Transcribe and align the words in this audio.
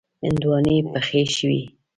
هندواڼی 0.23 0.77
پخې 0.91 1.21
شوې. 1.35 1.61